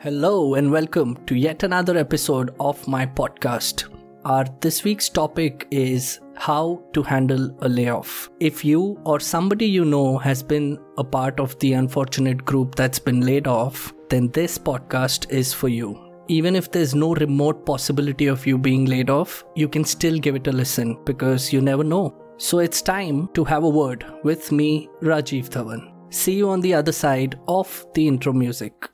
Hello 0.00 0.54
and 0.54 0.70
welcome 0.70 1.16
to 1.26 1.34
yet 1.34 1.64
another 1.64 1.98
episode 1.98 2.54
of 2.60 2.86
my 2.86 3.04
podcast. 3.04 3.92
Our 4.24 4.44
this 4.60 4.84
week's 4.84 5.08
topic 5.08 5.66
is 5.72 6.20
how 6.36 6.84
to 6.92 7.02
handle 7.02 7.50
a 7.62 7.68
layoff. 7.68 8.30
If 8.38 8.64
you 8.64 9.00
or 9.04 9.18
somebody 9.18 9.66
you 9.66 9.84
know 9.84 10.16
has 10.18 10.40
been 10.40 10.78
a 10.98 11.02
part 11.02 11.40
of 11.40 11.58
the 11.58 11.72
unfortunate 11.72 12.44
group 12.44 12.76
that's 12.76 13.00
been 13.00 13.22
laid 13.22 13.48
off, 13.48 13.92
then 14.08 14.28
this 14.28 14.56
podcast 14.56 15.28
is 15.32 15.52
for 15.52 15.66
you. 15.66 15.98
Even 16.28 16.54
if 16.54 16.70
there's 16.70 16.94
no 16.94 17.14
remote 17.14 17.66
possibility 17.66 18.28
of 18.28 18.46
you 18.46 18.56
being 18.56 18.84
laid 18.84 19.10
off, 19.10 19.44
you 19.56 19.68
can 19.68 19.84
still 19.84 20.16
give 20.16 20.36
it 20.36 20.46
a 20.46 20.52
listen 20.52 20.96
because 21.06 21.52
you 21.52 21.60
never 21.60 21.82
know. 21.82 22.14
So 22.36 22.60
it's 22.60 22.82
time 22.82 23.30
to 23.34 23.42
have 23.42 23.64
a 23.64 23.68
word 23.68 24.06
with 24.22 24.52
me, 24.52 24.88
Rajive 25.02 25.48
Dhavan. 25.48 25.92
See 26.14 26.36
you 26.36 26.50
on 26.50 26.60
the 26.60 26.74
other 26.74 26.92
side 26.92 27.36
of 27.48 27.84
the 27.94 28.06
intro 28.06 28.32
music. 28.32 28.88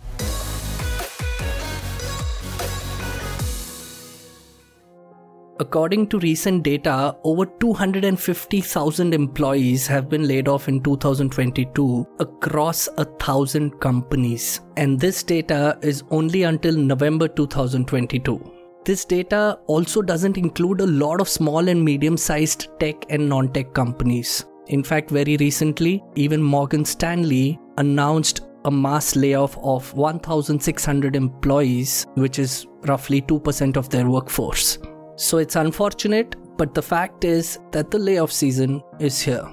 According 5.60 6.08
to 6.08 6.18
recent 6.18 6.64
data, 6.64 7.14
over 7.22 7.46
250,000 7.46 9.14
employees 9.14 9.86
have 9.86 10.08
been 10.08 10.26
laid 10.26 10.48
off 10.48 10.66
in 10.66 10.82
2022 10.82 12.06
across 12.18 12.88
a 12.98 13.04
thousand 13.04 13.78
companies. 13.78 14.62
And 14.76 14.98
this 14.98 15.22
data 15.22 15.78
is 15.80 16.02
only 16.10 16.42
until 16.42 16.76
November 16.76 17.28
2022. 17.28 18.52
This 18.84 19.04
data 19.04 19.60
also 19.66 20.02
doesn't 20.02 20.36
include 20.36 20.80
a 20.80 20.86
lot 20.86 21.20
of 21.20 21.28
small 21.28 21.68
and 21.68 21.84
medium 21.84 22.16
sized 22.16 22.68
tech 22.80 23.04
and 23.08 23.28
non 23.28 23.52
tech 23.52 23.72
companies. 23.74 24.44
In 24.66 24.82
fact, 24.82 25.10
very 25.10 25.36
recently, 25.36 26.02
even 26.16 26.42
Morgan 26.42 26.84
Stanley 26.84 27.60
announced 27.78 28.40
a 28.64 28.70
mass 28.72 29.14
layoff 29.14 29.56
of 29.58 29.94
1,600 29.94 31.14
employees, 31.14 32.06
which 32.14 32.40
is 32.40 32.66
roughly 32.86 33.22
2% 33.22 33.76
of 33.76 33.88
their 33.90 34.08
workforce. 34.08 34.78
So 35.16 35.38
it's 35.38 35.56
unfortunate, 35.56 36.36
but 36.56 36.74
the 36.74 36.82
fact 36.82 37.24
is 37.24 37.58
that 37.72 37.90
the 37.90 37.98
layoff 37.98 38.32
season 38.32 38.82
is 38.98 39.20
here. 39.20 39.48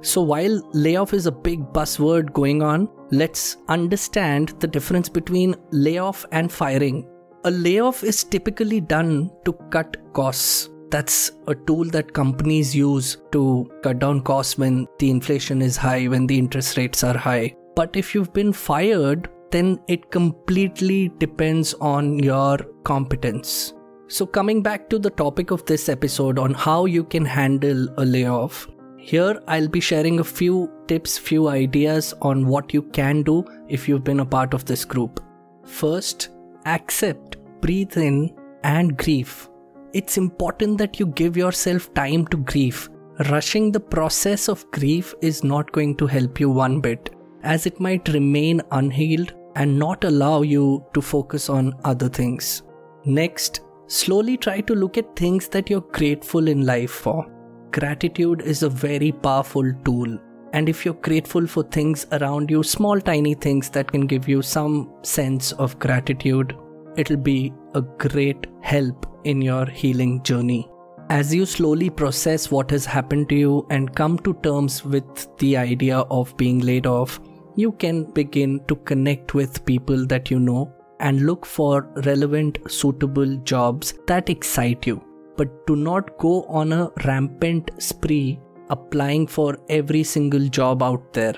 So 0.00 0.22
while 0.22 0.62
layoff 0.72 1.12
is 1.12 1.26
a 1.26 1.32
big 1.32 1.60
buzzword 1.72 2.32
going 2.32 2.62
on, 2.62 2.88
let's 3.10 3.56
understand 3.68 4.54
the 4.60 4.66
difference 4.66 5.08
between 5.08 5.56
layoff 5.70 6.24
and 6.30 6.52
firing. 6.52 7.08
A 7.44 7.50
layoff 7.50 8.04
is 8.04 8.22
typically 8.22 8.80
done 8.80 9.30
to 9.44 9.52
cut 9.70 9.96
costs. 10.12 10.68
That's 10.90 11.32
a 11.46 11.54
tool 11.54 11.84
that 11.86 12.12
companies 12.12 12.74
use 12.74 13.18
to 13.32 13.70
cut 13.82 13.98
down 13.98 14.22
costs 14.22 14.56
when 14.56 14.86
the 14.98 15.10
inflation 15.10 15.62
is 15.62 15.76
high, 15.76 16.06
when 16.06 16.26
the 16.26 16.38
interest 16.38 16.76
rates 16.76 17.02
are 17.02 17.16
high. 17.16 17.56
But 17.74 17.96
if 17.96 18.14
you've 18.14 18.32
been 18.32 18.52
fired, 18.52 19.28
then 19.50 19.80
it 19.88 20.10
completely 20.10 21.10
depends 21.18 21.74
on 21.74 22.18
your 22.18 22.58
competence. 22.84 23.74
So, 24.10 24.24
coming 24.24 24.62
back 24.62 24.88
to 24.88 24.98
the 24.98 25.10
topic 25.10 25.50
of 25.50 25.66
this 25.66 25.90
episode 25.90 26.38
on 26.38 26.54
how 26.54 26.86
you 26.86 27.04
can 27.04 27.26
handle 27.26 27.88
a 27.98 28.06
layoff, 28.06 28.66
here 28.96 29.38
I'll 29.46 29.68
be 29.68 29.80
sharing 29.80 30.18
a 30.18 30.24
few 30.24 30.72
tips, 30.86 31.18
few 31.18 31.48
ideas 31.48 32.14
on 32.22 32.46
what 32.46 32.72
you 32.72 32.82
can 32.82 33.22
do 33.22 33.44
if 33.68 33.86
you've 33.86 34.04
been 34.04 34.20
a 34.20 34.24
part 34.24 34.54
of 34.54 34.64
this 34.64 34.86
group. 34.86 35.22
First, 35.66 36.30
accept, 36.64 37.36
breathe 37.60 37.98
in, 37.98 38.34
and 38.64 38.96
grieve. 38.96 39.50
It's 39.92 40.16
important 40.16 40.78
that 40.78 40.98
you 40.98 41.06
give 41.08 41.36
yourself 41.36 41.92
time 41.92 42.26
to 42.28 42.38
grieve. 42.38 42.88
Rushing 43.28 43.72
the 43.72 43.80
process 43.80 44.48
of 44.48 44.70
grief 44.70 45.14
is 45.20 45.44
not 45.44 45.70
going 45.72 45.96
to 45.96 46.06
help 46.06 46.40
you 46.40 46.48
one 46.48 46.80
bit, 46.80 47.10
as 47.42 47.66
it 47.66 47.78
might 47.78 48.08
remain 48.08 48.62
unhealed 48.70 49.34
and 49.54 49.78
not 49.78 50.04
allow 50.04 50.40
you 50.40 50.82
to 50.94 51.02
focus 51.02 51.50
on 51.50 51.74
other 51.84 52.08
things. 52.08 52.62
Next, 53.04 53.60
Slowly 53.88 54.36
try 54.36 54.60
to 54.60 54.74
look 54.74 54.98
at 54.98 55.16
things 55.16 55.48
that 55.48 55.70
you're 55.70 55.80
grateful 55.80 56.46
in 56.46 56.66
life 56.66 56.90
for. 56.90 57.26
Gratitude 57.70 58.42
is 58.42 58.62
a 58.62 58.68
very 58.68 59.12
powerful 59.12 59.72
tool. 59.82 60.18
And 60.52 60.68
if 60.68 60.84
you're 60.84 60.92
grateful 60.94 61.46
for 61.46 61.62
things 61.62 62.06
around 62.12 62.50
you, 62.50 62.62
small 62.62 63.00
tiny 63.00 63.32
things 63.32 63.70
that 63.70 63.90
can 63.90 64.06
give 64.06 64.28
you 64.28 64.42
some 64.42 64.92
sense 65.02 65.52
of 65.52 65.78
gratitude, 65.78 66.54
it'll 66.98 67.16
be 67.16 67.54
a 67.74 67.80
great 67.80 68.46
help 68.60 69.06
in 69.24 69.40
your 69.40 69.64
healing 69.64 70.22
journey. 70.22 70.68
As 71.08 71.34
you 71.34 71.46
slowly 71.46 71.88
process 71.88 72.50
what 72.50 72.70
has 72.70 72.84
happened 72.84 73.30
to 73.30 73.34
you 73.34 73.66
and 73.70 73.94
come 73.94 74.18
to 74.18 74.34
terms 74.42 74.84
with 74.84 75.34
the 75.38 75.56
idea 75.56 76.00
of 76.10 76.36
being 76.36 76.58
laid 76.58 76.86
off, 76.86 77.20
you 77.56 77.72
can 77.72 78.04
begin 78.12 78.60
to 78.68 78.76
connect 78.76 79.32
with 79.32 79.64
people 79.64 80.06
that 80.06 80.30
you 80.30 80.38
know 80.38 80.74
and 81.00 81.26
look 81.26 81.46
for 81.46 81.88
relevant, 82.04 82.58
suitable 82.68 83.36
jobs 83.38 83.94
that 84.06 84.28
excite 84.30 84.86
you. 84.86 85.02
But 85.36 85.66
do 85.66 85.76
not 85.76 86.18
go 86.18 86.44
on 86.44 86.72
a 86.72 86.90
rampant 87.04 87.70
spree 87.78 88.40
applying 88.70 89.26
for 89.26 89.58
every 89.68 90.02
single 90.02 90.48
job 90.48 90.82
out 90.82 91.12
there 91.12 91.34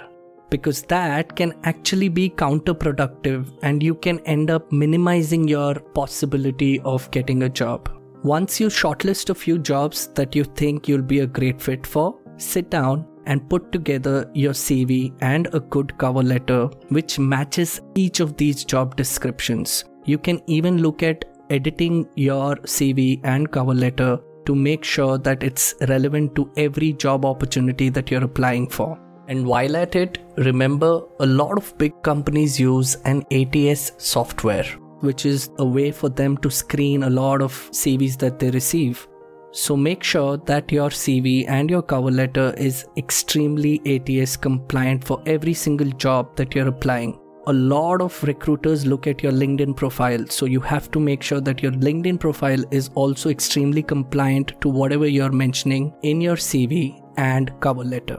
because 0.51 0.83
that 0.83 1.37
can 1.37 1.55
actually 1.63 2.09
be 2.09 2.29
counterproductive 2.29 3.57
and 3.63 3.83
you 3.83 3.95
can 3.95 4.19
end 4.21 4.51
up 4.51 4.71
minimizing 4.73 5.47
your 5.47 5.75
possibility 5.75 6.81
of 6.81 7.11
getting 7.11 7.45
a 7.45 7.49
job. 7.49 7.89
Once 8.25 8.61
you 8.61 8.67
shortlist 8.67 9.31
a 9.31 9.35
few 9.35 9.59
jobs 9.59 10.09
that 10.09 10.35
you 10.35 10.45
think 10.45 10.89
you'll 10.89 11.03
be 11.03 11.21
a 11.21 11.27
great 11.27 11.63
fit 11.63 11.87
for, 11.87 12.19
sit 12.37 12.69
down 12.69 13.07
and 13.27 13.49
put 13.49 13.73
together 13.73 14.31
your 14.35 14.53
CV 14.53 15.13
and 15.21 15.49
a 15.53 15.61
good 15.61 15.97
cover 15.99 16.23
letter 16.23 16.67
which 16.89 17.19
matches 17.19 17.81
each 17.95 18.21
of 18.21 18.37
these 18.37 18.65
job 18.65 18.97
descriptions. 18.97 19.85
You 20.05 20.19
can 20.19 20.41
even 20.47 20.79
look 20.79 21.03
at 21.03 21.25
editing 21.51 22.09
your 22.15 22.57
CV 22.57 23.21
and 23.25 23.51
cover 23.51 23.75
letter 23.75 24.19
to 24.47 24.55
make 24.55 24.85
sure 24.85 25.19
that 25.19 25.43
it's 25.43 25.75
relevant 25.89 26.35
to 26.37 26.51
every 26.57 26.93
job 26.95 27.25
opportunity 27.25 27.89
that 27.91 28.11
you're 28.11 28.25
applying 28.25 28.69
for. 28.69 28.99
And 29.29 29.47
while 29.47 29.77
at 29.77 29.95
it, 29.95 30.19
remember 30.39 31.03
a 31.21 31.27
lot 31.27 31.57
of 31.57 31.77
big 31.79 32.03
companies 32.03 32.59
use 32.59 32.97
an 33.05 33.25
ATS 33.31 33.93
software, 33.99 34.65
which 35.01 35.25
is 35.25 35.51
a 35.59 35.65
way 35.65 35.93
for 35.93 36.09
them 36.09 36.37
to 36.39 36.51
screen 36.51 37.05
a 37.05 37.11
lot 37.11 37.43
of 37.43 37.53
CVs 37.71 38.19
that 38.19 38.39
they 38.39 38.51
receive. 38.51 39.07
So 39.53 39.77
make 39.77 40.05
sure 40.05 40.37
that 40.37 40.71
your 40.71 40.91
CV 40.91 41.45
and 41.49 41.69
your 41.69 41.83
cover 41.83 42.11
letter 42.11 42.55
is 42.57 42.87
extremely 42.97 43.81
ATS 43.85 44.37
compliant 44.37 45.03
for 45.03 45.21
every 45.27 45.55
single 45.55 45.91
job 45.91 46.37
that 46.37 46.55
you're 46.55 46.69
applying. 46.69 47.19
A 47.47 47.53
lot 47.53 48.01
of 48.01 48.23
recruiters 48.23 48.87
look 48.87 49.07
at 49.07 49.23
your 49.23 49.33
LinkedIn 49.33 49.75
profile, 49.75 50.25
so 50.29 50.47
you 50.47 50.61
have 50.61 50.91
to 50.93 51.01
make 51.01 51.23
sure 51.23 51.41
that 51.41 51.63
your 51.63 51.73
LinkedIn 51.73 52.21
profile 52.21 52.63
is 52.71 52.91
also 52.95 53.29
extremely 53.29 53.83
compliant 53.83 54.61
to 54.61 54.69
whatever 54.69 55.07
you're 55.07 55.33
mentioning 55.33 55.93
in 56.03 56.21
your 56.21 56.37
CV 56.37 57.03
and 57.17 57.53
cover 57.61 57.83
letter. 57.83 58.19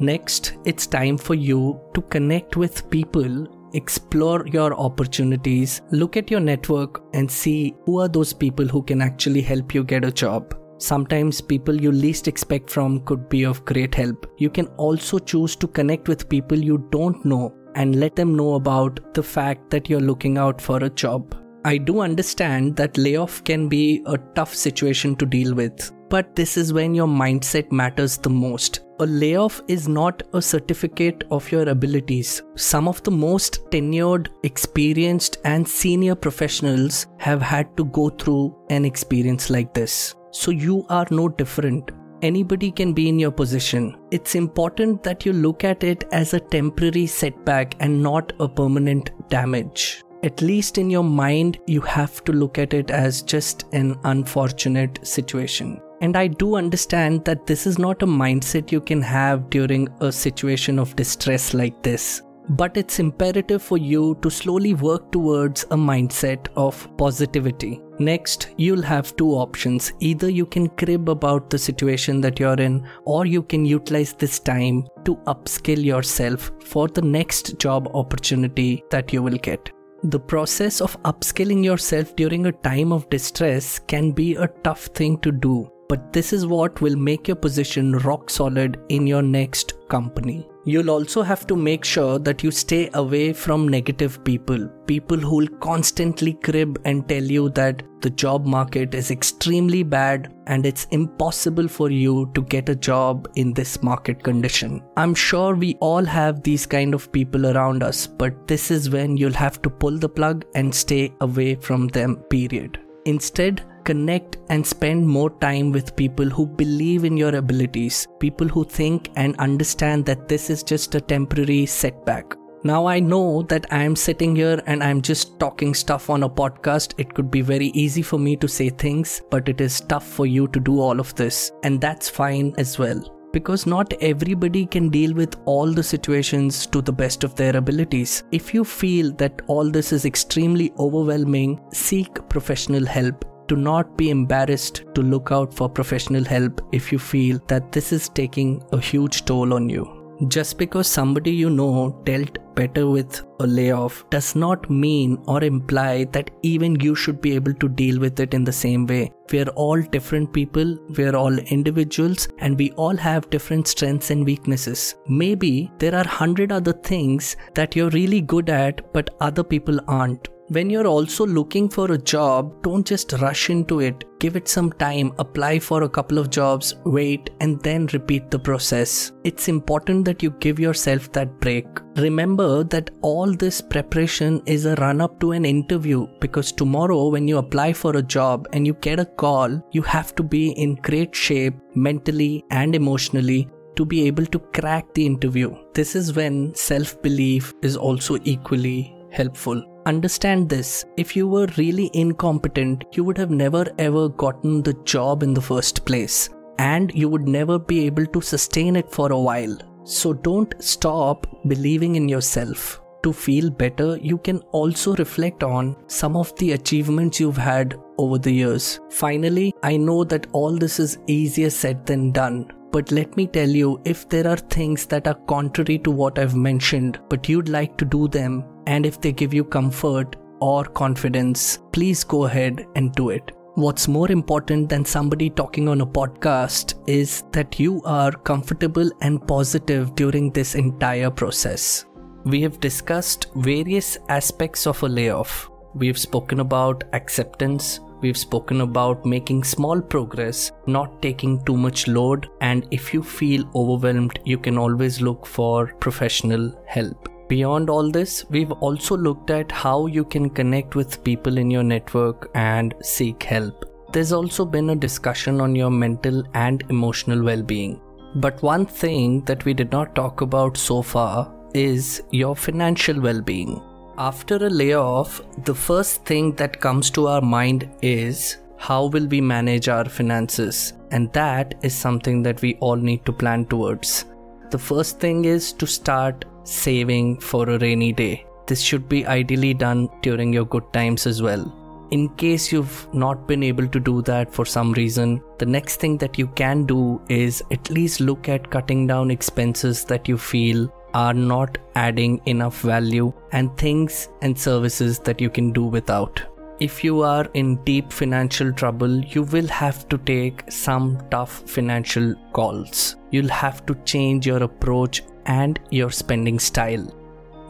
Next, 0.00 0.54
it's 0.64 0.88
time 0.88 1.18
for 1.18 1.34
you 1.34 1.80
to 1.94 2.02
connect 2.02 2.56
with 2.56 2.90
people 2.90 3.46
explore 3.74 4.46
your 4.46 4.72
opportunities, 4.74 5.82
look 5.90 6.16
at 6.16 6.30
your 6.30 6.40
network, 6.40 7.02
and 7.12 7.30
see 7.30 7.74
who 7.84 8.00
are 8.00 8.08
those 8.08 8.32
people 8.32 8.66
who 8.66 8.82
can 8.82 9.02
actually 9.02 9.42
help 9.42 9.74
you 9.74 9.82
get 9.82 10.04
a 10.04 10.12
job. 10.12 10.54
Sometimes 10.78 11.40
people 11.40 11.80
you 11.80 11.92
least 11.92 12.28
expect 12.28 12.68
from 12.68 13.00
could 13.00 13.28
be 13.28 13.44
of 13.44 13.64
great 13.64 13.94
help. 13.94 14.26
You 14.38 14.50
can 14.50 14.66
also 14.76 15.18
choose 15.18 15.56
to 15.56 15.68
connect 15.68 16.08
with 16.08 16.28
people 16.28 16.58
you 16.58 16.86
don't 16.90 17.24
know 17.24 17.54
and 17.74 18.00
let 18.00 18.16
them 18.16 18.34
know 18.34 18.54
about 18.54 19.14
the 19.14 19.22
fact 19.22 19.70
that 19.70 19.88
you're 19.88 20.00
looking 20.00 20.38
out 20.38 20.60
for 20.60 20.78
a 20.78 20.90
job. 20.90 21.34
I 21.64 21.78
do 21.78 22.00
understand 22.00 22.76
that 22.76 22.98
layoff 22.98 23.42
can 23.44 23.68
be 23.68 24.02
a 24.06 24.18
tough 24.34 24.54
situation 24.54 25.16
to 25.16 25.24
deal 25.24 25.54
with, 25.54 25.92
but 26.10 26.36
this 26.36 26.58
is 26.58 26.74
when 26.74 26.94
your 26.94 27.06
mindset 27.06 27.72
matters 27.72 28.18
the 28.18 28.28
most. 28.28 28.80
A 29.00 29.06
layoff 29.06 29.62
is 29.66 29.88
not 29.88 30.22
a 30.34 30.42
certificate 30.42 31.24
of 31.30 31.50
your 31.50 31.68
abilities. 31.68 32.42
Some 32.54 32.86
of 32.86 33.02
the 33.02 33.10
most 33.10 33.64
tenured, 33.70 34.28
experienced, 34.42 35.38
and 35.44 35.66
senior 35.66 36.14
professionals 36.14 37.06
have 37.18 37.40
had 37.40 37.74
to 37.78 37.86
go 37.86 38.10
through 38.10 38.54
an 38.68 38.84
experience 38.84 39.48
like 39.48 39.72
this. 39.72 40.14
So 40.34 40.50
you 40.50 40.84
are 40.88 41.06
no 41.12 41.28
different. 41.28 41.92
Anybody 42.20 42.72
can 42.72 42.92
be 42.92 43.08
in 43.08 43.20
your 43.20 43.30
position. 43.30 43.96
It's 44.10 44.34
important 44.34 45.04
that 45.04 45.24
you 45.24 45.32
look 45.32 45.62
at 45.62 45.84
it 45.84 46.02
as 46.10 46.34
a 46.34 46.40
temporary 46.40 47.06
setback 47.06 47.76
and 47.78 48.02
not 48.02 48.32
a 48.40 48.48
permanent 48.48 49.12
damage. 49.28 50.02
At 50.24 50.42
least 50.42 50.76
in 50.76 50.90
your 50.90 51.04
mind, 51.04 51.60
you 51.68 51.80
have 51.82 52.24
to 52.24 52.32
look 52.32 52.58
at 52.58 52.74
it 52.74 52.90
as 52.90 53.22
just 53.22 53.66
an 53.72 53.96
unfortunate 54.02 55.06
situation. 55.06 55.80
And 56.00 56.16
I 56.16 56.26
do 56.26 56.56
understand 56.56 57.24
that 57.26 57.46
this 57.46 57.64
is 57.64 57.78
not 57.78 58.02
a 58.02 58.06
mindset 58.06 58.72
you 58.72 58.80
can 58.80 59.02
have 59.02 59.48
during 59.50 59.88
a 60.00 60.10
situation 60.10 60.80
of 60.80 60.96
distress 60.96 61.54
like 61.54 61.80
this 61.84 62.22
but 62.48 62.76
it's 62.76 62.98
imperative 62.98 63.62
for 63.62 63.78
you 63.78 64.18
to 64.22 64.30
slowly 64.30 64.74
work 64.74 65.10
towards 65.12 65.64
a 65.64 65.76
mindset 65.76 66.48
of 66.56 66.88
positivity. 66.96 67.80
Next, 67.98 68.50
you'll 68.56 68.82
have 68.82 69.16
two 69.16 69.30
options. 69.30 69.92
Either 70.00 70.28
you 70.28 70.46
can 70.46 70.68
crib 70.68 71.08
about 71.08 71.48
the 71.48 71.58
situation 71.58 72.20
that 72.22 72.38
you're 72.38 72.60
in, 72.60 72.86
or 73.04 73.24
you 73.24 73.42
can 73.42 73.64
utilize 73.64 74.12
this 74.12 74.38
time 74.38 74.86
to 75.04 75.16
upskill 75.26 75.82
yourself 75.82 76.50
for 76.64 76.88
the 76.88 77.02
next 77.02 77.58
job 77.58 77.88
opportunity 77.94 78.84
that 78.90 79.12
you 79.12 79.22
will 79.22 79.38
get. 79.38 79.70
The 80.02 80.20
process 80.20 80.80
of 80.80 81.00
upskilling 81.04 81.64
yourself 81.64 82.14
during 82.14 82.46
a 82.46 82.52
time 82.52 82.92
of 82.92 83.08
distress 83.08 83.78
can 83.78 84.10
be 84.12 84.34
a 84.34 84.48
tough 84.62 84.86
thing 84.86 85.18
to 85.20 85.32
do, 85.32 85.70
but 85.88 86.12
this 86.12 86.34
is 86.34 86.46
what 86.46 86.82
will 86.82 86.96
make 86.96 87.26
your 87.26 87.36
position 87.36 87.92
rock 87.92 88.28
solid 88.28 88.78
in 88.90 89.06
your 89.06 89.22
next 89.22 89.72
company. 89.88 90.46
You'll 90.66 90.90
also 90.90 91.22
have 91.22 91.46
to 91.48 91.56
make 91.56 91.84
sure 91.84 92.18
that 92.18 92.42
you 92.42 92.50
stay 92.50 92.88
away 92.94 93.34
from 93.34 93.68
negative 93.68 94.24
people. 94.24 94.66
People 94.86 95.18
who'll 95.18 95.48
constantly 95.58 96.34
crib 96.34 96.80
and 96.86 97.06
tell 97.06 97.22
you 97.22 97.50
that 97.50 97.82
the 98.00 98.08
job 98.10 98.46
market 98.46 98.94
is 98.94 99.10
extremely 99.10 99.82
bad 99.82 100.34
and 100.46 100.64
it's 100.64 100.86
impossible 100.90 101.68
for 101.68 101.90
you 101.90 102.30
to 102.34 102.42
get 102.42 102.68
a 102.70 102.74
job 102.74 103.28
in 103.36 103.52
this 103.52 103.82
market 103.82 104.22
condition. 104.22 104.82
I'm 104.96 105.14
sure 105.14 105.54
we 105.54 105.74
all 105.80 106.04
have 106.04 106.42
these 106.42 106.66
kind 106.66 106.94
of 106.94 107.12
people 107.12 107.46
around 107.46 107.82
us, 107.82 108.06
but 108.06 108.46
this 108.46 108.70
is 108.70 108.88
when 108.88 109.18
you'll 109.18 109.32
have 109.32 109.60
to 109.62 109.70
pull 109.70 109.98
the 109.98 110.08
plug 110.08 110.44
and 110.54 110.74
stay 110.74 111.12
away 111.20 111.56
from 111.56 111.88
them, 111.88 112.16
period. 112.30 112.78
Instead, 113.04 113.62
connect 113.84 114.38
and 114.48 114.66
spend 114.66 115.06
more 115.06 115.30
time 115.38 115.72
with 115.72 115.96
people 115.96 116.28
who 116.28 116.46
believe 116.46 117.04
in 117.04 117.16
your 117.16 117.34
abilities, 117.36 118.06
people 118.18 118.48
who 118.48 118.64
think 118.64 119.10
and 119.16 119.36
understand 119.38 120.04
that 120.06 120.28
this 120.28 120.50
is 120.50 120.62
just 120.62 120.94
a 120.94 121.00
temporary 121.00 121.66
setback. 121.66 122.34
Now, 122.66 122.86
I 122.86 122.98
know 122.98 123.42
that 123.42 123.66
I 123.70 123.82
am 123.82 123.94
sitting 123.94 124.34
here 124.34 124.62
and 124.66 124.82
I'm 124.82 125.02
just 125.02 125.38
talking 125.38 125.74
stuff 125.74 126.08
on 126.08 126.22
a 126.22 126.30
podcast. 126.30 126.94
It 126.96 127.12
could 127.12 127.30
be 127.30 127.42
very 127.42 127.66
easy 127.74 128.00
for 128.00 128.18
me 128.18 128.36
to 128.36 128.48
say 128.48 128.70
things, 128.70 129.20
but 129.30 129.50
it 129.50 129.60
is 129.60 129.82
tough 129.82 130.06
for 130.06 130.24
you 130.24 130.48
to 130.48 130.60
do 130.60 130.80
all 130.80 130.98
of 130.98 131.14
this, 131.14 131.52
and 131.62 131.78
that's 131.78 132.08
fine 132.08 132.54
as 132.56 132.78
well 132.78 133.10
because 133.34 133.66
not 133.66 133.92
everybody 134.00 134.64
can 134.64 134.88
deal 134.88 135.12
with 135.12 135.36
all 135.44 135.72
the 135.72 135.82
situations 135.82 136.66
to 136.68 136.80
the 136.80 136.92
best 136.92 137.24
of 137.24 137.34
their 137.34 137.56
abilities. 137.56 138.22
If 138.30 138.54
you 138.54 138.64
feel 138.64 139.10
that 139.14 139.42
all 139.48 139.70
this 139.70 139.92
is 139.92 140.04
extremely 140.04 140.72
overwhelming, 140.78 141.60
seek 141.72 142.26
professional 142.28 142.86
help. 142.86 143.33
Do 143.46 143.56
not 143.56 143.96
be 143.96 144.10
embarrassed 144.10 144.84
to 144.94 145.02
look 145.02 145.30
out 145.30 145.52
for 145.52 145.68
professional 145.68 146.24
help 146.24 146.62
if 146.72 146.90
you 146.90 146.98
feel 146.98 147.40
that 147.48 147.72
this 147.72 147.92
is 147.92 148.08
taking 148.08 148.62
a 148.72 148.80
huge 148.80 149.24
toll 149.24 149.52
on 149.52 149.68
you. 149.68 150.04
Just 150.28 150.58
because 150.58 150.86
somebody 150.86 151.32
you 151.32 151.50
know 151.50 152.00
dealt 152.04 152.38
better 152.54 152.86
with 152.88 153.22
a 153.40 153.46
layoff 153.46 154.08
does 154.10 154.36
not 154.36 154.70
mean 154.70 155.18
or 155.26 155.42
imply 155.42 156.04
that 156.12 156.30
even 156.42 156.78
you 156.78 156.94
should 156.94 157.20
be 157.20 157.34
able 157.34 157.52
to 157.54 157.68
deal 157.68 157.98
with 157.98 158.20
it 158.20 158.32
in 158.32 158.44
the 158.44 158.52
same 158.52 158.86
way. 158.86 159.10
We 159.32 159.40
are 159.40 159.50
all 159.56 159.82
different 159.82 160.32
people, 160.32 160.78
we 160.96 161.04
are 161.04 161.16
all 161.16 161.36
individuals, 161.36 162.28
and 162.38 162.56
we 162.56 162.70
all 162.72 162.96
have 162.96 163.28
different 163.30 163.66
strengths 163.66 164.10
and 164.10 164.24
weaknesses. 164.24 164.94
Maybe 165.08 165.72
there 165.78 165.96
are 165.96 166.06
hundred 166.06 166.52
other 166.52 166.72
things 166.72 167.36
that 167.54 167.74
you're 167.74 167.90
really 167.90 168.20
good 168.20 168.48
at, 168.48 168.92
but 168.92 169.10
other 169.20 169.42
people 169.42 169.80
aren't. 169.88 170.28
When 170.48 170.68
you're 170.68 170.86
also 170.86 171.26
looking 171.26 171.70
for 171.70 171.90
a 171.92 171.96
job, 171.96 172.62
don't 172.62 172.86
just 172.86 173.14
rush 173.14 173.48
into 173.48 173.80
it. 173.80 174.04
Give 174.20 174.36
it 174.36 174.46
some 174.46 174.72
time, 174.74 175.14
apply 175.18 175.58
for 175.58 175.84
a 175.84 175.88
couple 175.88 176.18
of 176.18 176.28
jobs, 176.28 176.74
wait, 176.84 177.30
and 177.40 177.58
then 177.62 177.86
repeat 177.94 178.30
the 178.30 178.38
process. 178.38 179.12
It's 179.24 179.48
important 179.48 180.04
that 180.04 180.22
you 180.22 180.30
give 180.40 180.60
yourself 180.60 181.10
that 181.12 181.40
break. 181.40 181.66
Remember 181.96 182.62
that 182.64 182.90
all 183.00 183.32
this 183.32 183.62
preparation 183.62 184.42
is 184.44 184.66
a 184.66 184.74
run 184.74 185.00
up 185.00 185.18
to 185.20 185.32
an 185.32 185.46
interview 185.46 186.06
because 186.20 186.52
tomorrow, 186.52 187.08
when 187.08 187.26
you 187.26 187.38
apply 187.38 187.72
for 187.72 187.96
a 187.96 188.02
job 188.02 188.46
and 188.52 188.66
you 188.66 188.74
get 188.74 189.00
a 189.00 189.06
call, 189.06 189.66
you 189.72 189.80
have 189.80 190.14
to 190.16 190.22
be 190.22 190.50
in 190.50 190.74
great 190.74 191.16
shape 191.16 191.54
mentally 191.74 192.44
and 192.50 192.74
emotionally 192.74 193.48
to 193.76 193.86
be 193.86 194.06
able 194.06 194.26
to 194.26 194.38
crack 194.38 194.92
the 194.92 195.06
interview. 195.06 195.56
This 195.72 195.96
is 195.96 196.14
when 196.14 196.54
self 196.54 197.00
belief 197.00 197.54
is 197.62 197.78
also 197.78 198.18
equally 198.24 198.94
helpful. 199.10 199.73
Understand 199.86 200.48
this 200.48 200.86
if 200.96 201.14
you 201.14 201.28
were 201.28 201.46
really 201.58 201.90
incompetent, 201.92 202.84
you 202.92 203.04
would 203.04 203.18
have 203.18 203.30
never 203.30 203.66
ever 203.78 204.08
gotten 204.08 204.62
the 204.62 204.72
job 204.84 205.22
in 205.22 205.34
the 205.34 205.42
first 205.42 205.84
place, 205.84 206.30
and 206.58 206.94
you 206.94 207.08
would 207.10 207.28
never 207.28 207.58
be 207.58 207.84
able 207.84 208.06
to 208.06 208.22
sustain 208.22 208.76
it 208.76 208.90
for 208.90 209.12
a 209.12 209.20
while. 209.20 209.58
So 209.84 210.14
don't 210.14 210.54
stop 210.58 211.26
believing 211.48 211.96
in 211.96 212.08
yourself. 212.08 212.80
To 213.02 213.12
feel 213.12 213.50
better, 213.50 213.98
you 213.98 214.16
can 214.16 214.38
also 214.52 214.94
reflect 214.96 215.42
on 215.42 215.76
some 215.86 216.16
of 216.16 216.34
the 216.36 216.52
achievements 216.52 217.20
you've 217.20 217.36
had 217.36 217.78
over 217.98 218.16
the 218.16 218.32
years. 218.32 218.80
Finally, 218.88 219.52
I 219.62 219.76
know 219.76 220.02
that 220.04 220.28
all 220.32 220.56
this 220.56 220.80
is 220.80 220.96
easier 221.06 221.50
said 221.50 221.84
than 221.84 222.10
done, 222.12 222.50
but 222.72 222.90
let 222.90 223.14
me 223.18 223.26
tell 223.26 223.50
you 223.50 223.82
if 223.84 224.08
there 224.08 224.26
are 224.26 224.38
things 224.38 224.86
that 224.86 225.06
are 225.06 225.20
contrary 225.28 225.78
to 225.80 225.90
what 225.90 226.18
I've 226.18 226.34
mentioned, 226.34 226.98
but 227.10 227.28
you'd 227.28 227.50
like 227.50 227.76
to 227.76 227.84
do 227.84 228.08
them, 228.08 228.42
and 228.66 228.86
if 228.86 229.00
they 229.00 229.12
give 229.12 229.34
you 229.34 229.44
comfort 229.44 230.16
or 230.40 230.64
confidence, 230.64 231.58
please 231.72 232.04
go 232.04 232.24
ahead 232.24 232.66
and 232.76 232.92
do 232.92 233.10
it. 233.10 233.32
What's 233.54 233.86
more 233.86 234.10
important 234.10 234.68
than 234.68 234.84
somebody 234.84 235.30
talking 235.30 235.68
on 235.68 235.80
a 235.80 235.86
podcast 235.86 236.74
is 236.88 237.22
that 237.30 237.60
you 237.60 237.80
are 237.84 238.10
comfortable 238.10 238.90
and 239.00 239.24
positive 239.28 239.94
during 239.94 240.32
this 240.32 240.56
entire 240.56 241.08
process. 241.08 241.86
We 242.24 242.42
have 242.42 242.58
discussed 242.58 243.28
various 243.36 243.96
aspects 244.08 244.66
of 244.66 244.82
a 244.82 244.88
layoff. 244.88 245.48
We've 245.74 245.98
spoken 245.98 246.40
about 246.40 246.82
acceptance, 246.92 247.78
we've 248.00 248.16
spoken 248.16 248.60
about 248.62 249.06
making 249.06 249.44
small 249.44 249.80
progress, 249.80 250.50
not 250.66 251.00
taking 251.00 251.44
too 251.44 251.56
much 251.56 251.86
load, 251.86 252.28
and 252.40 252.66
if 252.72 252.92
you 252.92 253.04
feel 253.04 253.48
overwhelmed, 253.54 254.18
you 254.24 254.38
can 254.38 254.58
always 254.58 255.00
look 255.00 255.26
for 255.26 255.74
professional 255.78 256.60
help. 256.66 257.08
Beyond 257.28 257.70
all 257.70 257.90
this, 257.90 258.24
we've 258.28 258.52
also 258.52 258.96
looked 258.96 259.30
at 259.30 259.50
how 259.50 259.86
you 259.86 260.04
can 260.04 260.28
connect 260.28 260.74
with 260.74 261.02
people 261.04 261.38
in 261.38 261.50
your 261.50 261.62
network 261.62 262.30
and 262.34 262.74
seek 262.82 263.22
help. 263.22 263.64
There's 263.92 264.12
also 264.12 264.44
been 264.44 264.70
a 264.70 264.76
discussion 264.76 265.40
on 265.40 265.54
your 265.54 265.70
mental 265.70 266.24
and 266.34 266.62
emotional 266.68 267.22
well 267.22 267.42
being. 267.42 267.80
But 268.16 268.42
one 268.42 268.66
thing 268.66 269.22
that 269.24 269.44
we 269.44 269.54
did 269.54 269.72
not 269.72 269.94
talk 269.94 270.20
about 270.20 270.56
so 270.56 270.82
far 270.82 271.32
is 271.54 272.02
your 272.10 272.36
financial 272.36 273.00
well 273.00 273.20
being. 273.20 273.62
After 273.96 274.36
a 274.36 274.50
layoff, 274.50 275.22
the 275.44 275.54
first 275.54 276.04
thing 276.04 276.34
that 276.34 276.60
comes 276.60 276.90
to 276.90 277.06
our 277.06 277.20
mind 277.20 277.68
is 277.80 278.38
how 278.58 278.86
will 278.86 279.06
we 279.06 279.20
manage 279.20 279.68
our 279.68 279.84
finances? 279.84 280.72
And 280.90 281.12
that 281.12 281.54
is 281.62 281.74
something 281.74 282.22
that 282.24 282.42
we 282.42 282.56
all 282.56 282.76
need 282.76 283.04
to 283.06 283.12
plan 283.12 283.46
towards. 283.46 284.04
The 284.50 284.58
first 284.58 285.00
thing 285.00 285.24
is 285.24 285.52
to 285.54 285.66
start 285.66 286.24
saving 286.44 287.18
for 287.20 287.48
a 287.48 287.58
rainy 287.58 287.92
day. 287.92 288.26
This 288.46 288.60
should 288.60 288.88
be 288.88 289.06
ideally 289.06 289.54
done 289.54 289.88
during 290.02 290.32
your 290.32 290.44
good 290.44 290.72
times 290.72 291.06
as 291.06 291.22
well. 291.22 291.52
In 291.90 292.08
case 292.16 292.50
you've 292.50 292.88
not 292.94 293.26
been 293.26 293.42
able 293.42 293.68
to 293.68 293.78
do 293.78 294.02
that 294.02 294.32
for 294.32 294.44
some 294.44 294.72
reason, 294.72 295.22
the 295.38 295.46
next 295.46 295.76
thing 295.76 295.98
that 295.98 296.18
you 296.18 296.26
can 296.28 296.64
do 296.64 297.00
is 297.08 297.42
at 297.50 297.70
least 297.70 298.00
look 298.00 298.28
at 298.28 298.50
cutting 298.50 298.86
down 298.86 299.10
expenses 299.10 299.84
that 299.84 300.08
you 300.08 300.18
feel 300.18 300.72
are 300.94 301.14
not 301.14 301.58
adding 301.74 302.20
enough 302.26 302.60
value 302.60 303.12
and 303.32 303.56
things 303.56 304.08
and 304.22 304.38
services 304.38 304.98
that 305.00 305.20
you 305.20 305.28
can 305.28 305.52
do 305.52 305.64
without. 305.64 306.22
If 306.60 306.84
you 306.84 307.02
are 307.02 307.26
in 307.34 307.56
deep 307.64 307.92
financial 307.92 308.52
trouble, 308.52 309.00
you 309.04 309.24
will 309.24 309.48
have 309.48 309.88
to 309.88 309.98
take 309.98 310.50
some 310.50 310.98
tough 311.10 311.42
financial 311.50 312.14
calls. 312.32 312.96
You'll 313.10 313.28
have 313.28 313.66
to 313.66 313.74
change 313.84 314.26
your 314.26 314.42
approach 314.44 315.02
and 315.26 315.60
your 315.70 315.90
spending 315.90 316.38
style. 316.38 316.86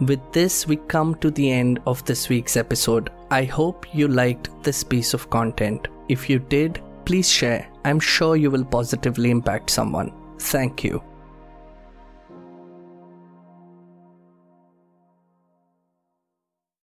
With 0.00 0.20
this, 0.32 0.66
we 0.66 0.76
come 0.76 1.14
to 1.16 1.30
the 1.30 1.50
end 1.50 1.80
of 1.86 2.04
this 2.04 2.28
week's 2.28 2.56
episode. 2.56 3.10
I 3.30 3.44
hope 3.44 3.86
you 3.94 4.08
liked 4.08 4.50
this 4.62 4.82
piece 4.82 5.14
of 5.14 5.30
content. 5.30 5.88
If 6.08 6.28
you 6.28 6.38
did, 6.38 6.80
please 7.04 7.30
share. 7.30 7.68
I'm 7.84 8.00
sure 8.00 8.36
you 8.36 8.50
will 8.50 8.64
positively 8.64 9.30
impact 9.30 9.70
someone. 9.70 10.12
Thank 10.38 10.82
you. 10.82 11.02